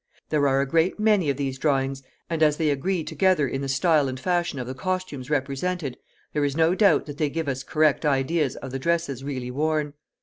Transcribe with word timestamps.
There 0.29 0.47
are 0.47 0.61
a 0.61 0.65
great 0.65 0.99
many 0.99 1.29
of 1.29 1.37
these 1.37 1.59
drawings, 1.59 2.01
and, 2.27 2.41
as 2.41 2.57
they 2.57 2.71
agree 2.71 3.03
together 3.03 3.47
in 3.47 3.61
the 3.61 3.69
style 3.69 4.07
and 4.07 4.19
fashion 4.19 4.57
of 4.57 4.65
the 4.65 4.73
costumes 4.73 5.29
represented, 5.29 5.95
there 6.33 6.43
is 6.43 6.57
no 6.57 6.73
doubt 6.73 7.05
that 7.05 7.19
they 7.19 7.29
give 7.29 7.47
us 7.47 7.61
correct 7.61 8.03
ideas 8.03 8.55
of 8.55 8.71
the 8.71 8.79
dresses 8.79 9.23
really 9.23 9.51
worn. 9.51 9.93